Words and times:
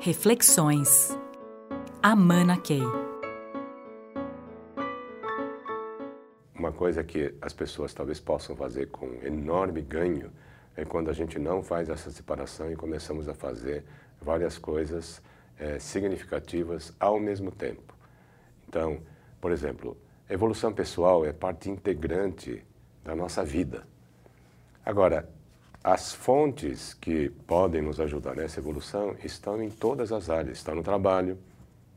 Reflexões. 0.00 1.18
Amana 2.00 2.56
Key. 2.56 2.82
Uma 6.54 6.70
coisa 6.70 7.02
que 7.02 7.34
as 7.42 7.52
pessoas 7.52 7.92
talvez 7.92 8.20
possam 8.20 8.54
fazer 8.54 8.90
com 8.90 9.12
enorme 9.24 9.82
ganho 9.82 10.30
é 10.76 10.84
quando 10.84 11.10
a 11.10 11.12
gente 11.12 11.40
não 11.40 11.64
faz 11.64 11.88
essa 11.88 12.12
separação 12.12 12.70
e 12.70 12.76
começamos 12.76 13.28
a 13.28 13.34
fazer 13.34 13.84
várias 14.22 14.56
coisas 14.56 15.20
é, 15.58 15.80
significativas 15.80 16.94
ao 17.00 17.18
mesmo 17.18 17.50
tempo. 17.50 17.92
Então, 18.68 19.00
por 19.40 19.50
exemplo, 19.50 19.96
evolução 20.30 20.72
pessoal 20.72 21.26
é 21.26 21.32
parte 21.32 21.68
integrante 21.68 22.64
da 23.02 23.16
nossa 23.16 23.44
vida. 23.44 23.84
Agora, 24.86 25.28
as 25.90 26.12
fontes 26.12 26.92
que 26.92 27.30
podem 27.46 27.80
nos 27.80 27.98
ajudar 27.98 28.36
nessa 28.36 28.60
evolução 28.60 29.16
estão 29.24 29.62
em 29.62 29.70
todas 29.70 30.12
as 30.12 30.28
áreas. 30.28 30.58
Está 30.58 30.74
no 30.74 30.82
trabalho, 30.82 31.38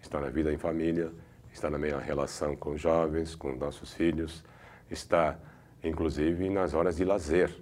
está 0.00 0.20
na 0.20 0.28
vida 0.28 0.52
em 0.52 0.56
família, 0.56 1.10
está 1.52 1.68
na 1.68 1.76
minha 1.76 1.98
relação 1.98 2.54
com 2.54 2.76
jovens, 2.76 3.34
com 3.34 3.56
nossos 3.56 3.92
filhos, 3.92 4.44
está 4.88 5.36
inclusive 5.82 6.48
nas 6.50 6.72
horas 6.72 6.98
de 6.98 7.04
lazer. 7.04 7.52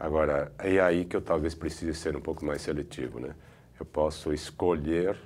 Agora, 0.00 0.50
é 0.58 0.80
aí 0.80 1.04
que 1.04 1.14
eu 1.14 1.20
talvez 1.20 1.54
precise 1.54 1.92
ser 1.92 2.16
um 2.16 2.22
pouco 2.22 2.46
mais 2.46 2.62
seletivo. 2.62 3.20
Né? 3.20 3.34
Eu 3.78 3.84
posso 3.84 4.32
escolher 4.32 5.18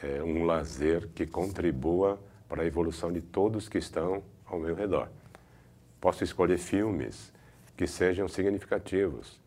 é, 0.00 0.22
um 0.22 0.44
lazer 0.44 1.08
que 1.08 1.26
contribua 1.26 2.20
para 2.48 2.62
a 2.62 2.66
evolução 2.66 3.12
de 3.12 3.20
todos 3.20 3.68
que 3.68 3.78
estão 3.78 4.22
ao 4.44 4.60
meu 4.60 4.76
redor. 4.76 5.08
Posso 6.00 6.22
escolher 6.22 6.56
filmes 6.56 7.32
que 7.76 7.88
sejam 7.88 8.28
significativos 8.28 9.44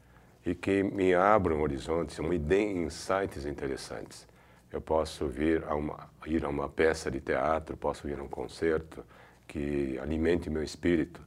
e 0.50 0.56
que 0.56 0.82
me 0.82 1.14
abram 1.14 1.62
horizontes, 1.62 2.18
me 2.18 2.40
deem 2.40 2.86
insights 2.86 3.46
interessantes. 3.46 4.28
Eu 4.72 4.82
posso 4.82 5.28
vir 5.28 5.64
a 5.66 5.76
uma, 5.76 6.10
ir 6.26 6.44
a 6.44 6.50
uma 6.50 6.68
peça 6.68 7.12
de 7.12 7.20
teatro, 7.20 7.78
posso 7.78 8.10
ir 8.10 8.20
a 8.20 8.24
um 8.24 8.28
concerto 8.28 9.06
que 9.48 10.00
alimente 10.00 10.50
meu 10.50 10.64
espírito. 10.64 11.22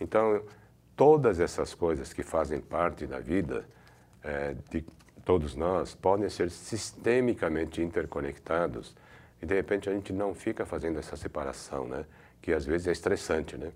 Então, 0.00 0.42
todas 0.96 1.38
essas 1.38 1.72
coisas 1.72 2.12
que 2.12 2.24
fazem 2.24 2.60
parte 2.60 3.06
da 3.06 3.20
vida 3.20 3.64
é, 4.24 4.56
de 4.68 4.84
todos 5.24 5.54
nós 5.54 5.94
podem 5.94 6.28
ser 6.28 6.50
sistemicamente 6.50 7.80
interconectados 7.80 8.96
e 9.40 9.46
de 9.46 9.54
repente 9.54 9.88
a 9.88 9.92
gente 9.92 10.12
não 10.12 10.34
fica 10.34 10.66
fazendo 10.66 10.98
essa 10.98 11.16
separação, 11.16 11.86
né? 11.86 12.04
Que 12.42 12.52
às 12.52 12.64
vezes 12.64 12.88
é 12.88 12.92
estressante, 12.92 13.56
né? 13.56 13.70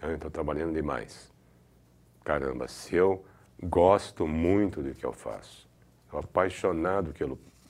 Eu 0.00 0.14
estou 0.14 0.30
trabalhando 0.30 0.72
demais. 0.72 1.32
Caramba, 2.24 2.68
se 2.68 2.94
eu 2.94 3.24
gosto 3.62 4.26
muito 4.26 4.82
do 4.82 4.94
que 4.94 5.04
eu 5.04 5.12
faço. 5.12 5.68
Estou 6.04 6.20
apaixonado 6.20 7.14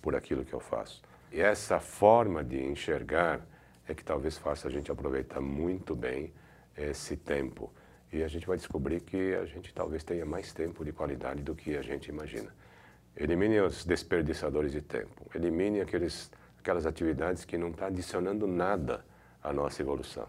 por 0.03 0.15
aquilo 0.15 0.45
que 0.45 0.53
eu 0.53 0.61
faço. 0.61 1.03
E 1.33 1.41
essa 1.41 1.81
forma 1.81 2.43
de 2.43 2.63
enxergar 2.63 3.41
é 3.89 3.95
que 3.95 4.05
talvez 4.05 4.37
faça 4.37 4.69
a 4.69 4.71
gente 4.71 4.91
aproveitar 4.91 5.41
muito 5.41 5.95
bem 5.95 6.33
esse 6.77 7.17
tempo. 7.17 7.73
E 8.13 8.23
a 8.23 8.29
gente 8.29 8.47
vai 8.47 8.57
descobrir 8.57 9.01
que 9.01 9.35
a 9.35 9.45
gente 9.45 9.73
talvez 9.75 10.05
tenha 10.05 10.25
mais 10.25 10.53
tempo 10.53 10.85
de 10.85 10.93
qualidade 10.93 11.43
do 11.43 11.55
que 11.55 11.77
a 11.77 11.83
gente 11.83 12.09
imagina. 12.09 12.55
Elimine 13.17 13.61
os 13.61 13.85
desperdiçadores 13.85 14.73
de 14.73 14.83
tempo. 14.83 15.27
Elimine 15.35 15.81
aqueles, 15.81 16.31
aquelas 16.59 16.87
atividades 16.87 17.45
que 17.45 17.57
não 17.57 17.69
estão 17.69 17.81
tá 17.81 17.87
adicionando 17.87 18.47
nada 18.47 19.05
à 19.43 19.53
nossa 19.53 19.83
evolução. 19.83 20.29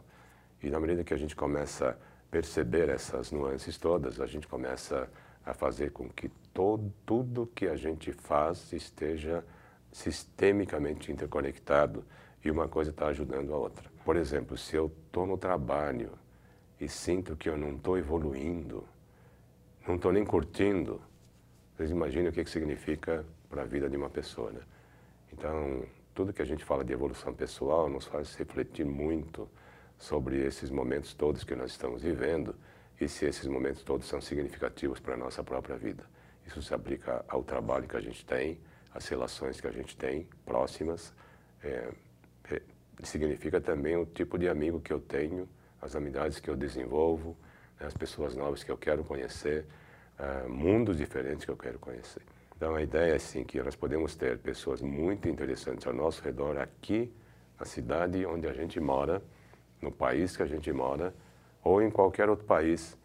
E 0.61 0.69
na 0.69 0.80
medida 0.80 1.03
que 1.03 1.13
a 1.13 1.17
gente 1.17 1.35
começa 1.35 1.89
a 1.89 1.95
perceber 2.31 2.89
essas 2.89 3.31
nuances 3.31 3.78
todas, 3.78 4.19
a 4.19 4.25
gente 4.25 4.47
começa 4.47 5.03
a 5.03 5.08
a 5.48 5.53
fazer 5.53 5.92
com 5.92 6.09
que 6.09 6.28
todo, 6.53 6.94
tudo 7.06 7.48
que 7.48 7.67
a 7.67 7.76
gente 7.78 8.12
faz 8.12 8.73
esteja 8.73 9.45
sistemicamente 9.94 11.09
interconectado 11.09 12.03
e 12.44 12.52
uma 12.52 12.67
coisa 12.67 12.92
está 12.92 13.08
ajudando 13.08 13.53
a 13.53 13.58
outra. 13.58 13.90
Por 14.03 14.18
exemplo, 14.18 14.58
se 14.58 14.75
eu 14.75 14.92
estou 15.06 15.25
no 15.25 15.38
trabalho 15.38 16.12
e 16.81 16.90
sinto 16.90 17.36
que 17.38 17.47
eu 17.47 17.57
não 17.57 17.78
estou 17.78 17.97
evoluindo, 17.97 18.84
não 19.88 19.96
estou 19.96 20.12
nem 20.12 20.25
curtindo, 20.25 21.02
vocês 21.74 21.91
imaginam 21.91 22.30
o 22.30 22.34
que, 22.34 22.44
que 22.44 22.50
significa 22.50 23.25
para 23.50 23.62
a 23.62 23.66
vida 23.66 23.90
de 23.90 23.96
uma 23.96 24.09
pessoa, 24.09 24.52
né? 24.52 24.62
Então, 25.31 25.84
tudo 26.13 26.34
que 26.34 26.41
a 26.41 26.46
gente 26.46 26.66
fala 26.66 26.84
de 26.84 26.91
evolução 26.91 27.34
pessoal 27.34 27.90
nos 27.90 28.06
faz 28.06 28.36
refletir 28.36 28.86
muito 28.86 29.47
sobre 29.97 30.46
esses 30.46 30.69
momentos 30.69 31.13
todos 31.13 31.46
que 31.46 31.56
nós 31.56 31.72
estamos 31.72 32.02
vivendo 32.02 32.53
e 33.00 33.08
se 33.08 33.25
esses 33.25 33.46
momentos 33.46 33.84
todos 33.84 34.08
são 34.08 34.19
significativos 34.19 35.00
para 35.00 35.13
a 35.13 35.18
nossa 35.18 35.44
própria 35.44 35.78
vida. 35.78 36.03
Isso 36.46 36.62
se 36.62 36.74
aplica 36.74 37.24
ao 37.28 37.44
trabalho 37.44 37.88
que 37.88 37.97
a 37.97 38.02
gente 38.02 38.25
tem, 38.25 38.59
às 38.94 39.08
relações 39.08 39.62
que 39.62 39.68
a 39.68 39.72
gente 39.72 39.96
tem 39.96 40.28
próximas, 40.46 41.13
é, 41.63 41.90
é, 42.52 42.62
significa 43.03 43.62
também 43.62 43.96
o 43.96 44.06
tipo 44.06 44.38
de 44.38 44.47
amigo 44.47 44.80
que 44.80 44.91
eu 44.91 45.00
tenho, 45.00 45.47
as 45.81 45.96
amizades 45.96 46.40
que 46.40 46.50
eu 46.50 46.56
desenvolvo, 46.56 47.38
né, 47.80 47.86
as 47.86 47.94
pessoas 47.94 48.36
novas 48.36 48.63
que 48.63 48.72
eu 48.72 48.78
quero 48.78 49.03
conhecer, 49.03 49.66
uh, 50.19 50.50
mundos 50.50 50.97
diferentes 50.97 51.46
que 51.46 51.52
eu 51.52 51.57
quero 51.57 51.78
conhecer. 51.78 52.24
Então 52.56 52.74
a 52.74 52.81
ideia 52.81 53.12
é 53.12 53.16
assim 53.16 53.44
que 53.44 53.62
nós 53.62 53.75
podemos 53.75 54.16
ter 54.16 54.40
pessoas 54.40 54.81
muito 54.81 55.30
interessantes 55.30 55.86
ao 55.86 55.94
nosso 55.94 56.24
redor 56.24 56.57
aqui 56.57 57.13
na 57.59 57.66
cidade 57.66 58.25
onde 58.25 58.47
a 58.47 58.53
gente 58.53 58.80
mora, 58.80 59.22
no 59.81 59.91
país 59.91 60.36
que 60.36 60.41
a 60.41 60.47
gente 60.47 60.72
mora, 60.72 61.13
ou 61.67 61.81
em 61.81 61.91
qualquer 61.91 62.29
outro 62.29 62.45
país, 62.45 62.97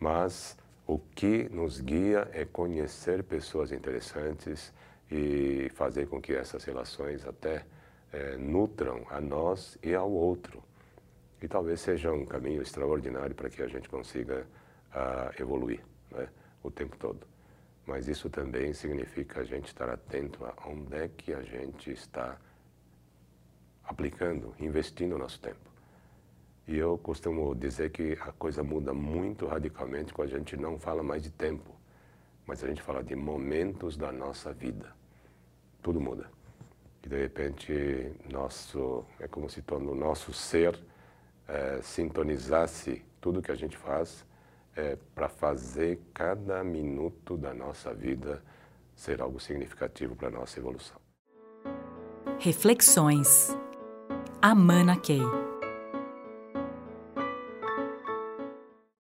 mas 0.00 0.58
o 0.84 0.98
que 0.98 1.48
nos 1.50 1.80
guia 1.80 2.28
é 2.32 2.44
conhecer 2.44 3.22
pessoas 3.22 3.70
interessantes 3.70 4.72
e 5.08 5.70
fazer 5.74 6.08
com 6.08 6.20
que 6.20 6.34
essas 6.34 6.64
relações 6.64 7.24
até 7.24 7.64
é, 8.12 8.36
nutram 8.36 9.06
a 9.10 9.20
nós 9.20 9.78
e 9.80 9.94
ao 9.94 10.10
outro. 10.10 10.60
E 11.40 11.46
talvez 11.46 11.80
seja 11.80 12.12
um 12.12 12.26
caminho 12.26 12.60
extraordinário 12.60 13.34
para 13.34 13.48
que 13.48 13.62
a 13.62 13.68
gente 13.68 13.88
consiga 13.88 14.44
uh, 14.92 15.40
evoluir 15.40 15.80
né, 16.10 16.28
o 16.64 16.70
tempo 16.70 16.96
todo. 16.96 17.24
Mas 17.86 18.08
isso 18.08 18.28
também 18.28 18.74
significa 18.74 19.40
a 19.40 19.44
gente 19.44 19.68
estar 19.68 19.88
atento 19.88 20.44
a 20.44 20.52
onde 20.66 20.96
é 20.96 21.08
que 21.08 21.32
a 21.32 21.42
gente 21.42 21.92
está 21.92 22.36
aplicando, 23.84 24.52
investindo 24.58 25.14
o 25.14 25.18
nosso 25.18 25.40
tempo. 25.40 25.69
E 26.70 26.78
eu 26.78 26.96
costumo 26.96 27.52
dizer 27.52 27.90
que 27.90 28.16
a 28.20 28.30
coisa 28.30 28.62
muda 28.62 28.94
muito 28.94 29.44
radicalmente 29.44 30.14
quando 30.14 30.32
a 30.32 30.38
gente 30.38 30.56
não 30.56 30.78
fala 30.78 31.02
mais 31.02 31.20
de 31.20 31.28
tempo, 31.28 31.74
mas 32.46 32.62
a 32.62 32.68
gente 32.68 32.80
fala 32.80 33.02
de 33.02 33.16
momentos 33.16 33.96
da 33.96 34.12
nossa 34.12 34.52
vida. 34.52 34.94
Tudo 35.82 36.00
muda. 36.00 36.30
E 37.04 37.08
de 37.08 37.16
repente, 37.16 38.12
nosso, 38.30 39.04
é 39.18 39.26
como 39.26 39.50
se 39.50 39.62
todo 39.62 39.90
o 39.90 39.96
nosso 39.96 40.32
ser 40.32 40.78
é, 41.48 41.80
sintonizasse 41.82 43.04
tudo 43.20 43.42
que 43.42 43.50
a 43.50 43.56
gente 43.56 43.76
faz 43.76 44.24
é, 44.76 44.96
para 45.12 45.28
fazer 45.28 45.98
cada 46.14 46.62
minuto 46.62 47.36
da 47.36 47.52
nossa 47.52 47.92
vida 47.92 48.44
ser 48.94 49.20
algo 49.20 49.40
significativo 49.40 50.14
para 50.14 50.28
a 50.28 50.30
nossa 50.30 50.60
evolução. 50.60 51.00
Reflexões. 52.38 53.58
Amana 54.40 54.96
Key. 54.96 55.49